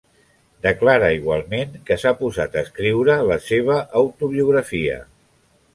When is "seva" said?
3.51-3.79